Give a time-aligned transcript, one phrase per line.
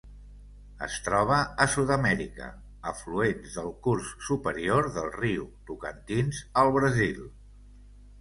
[0.85, 2.47] Es troba a Sud-amèrica:
[2.91, 7.21] afluents del curs superior del riu Tocantins al Brasil.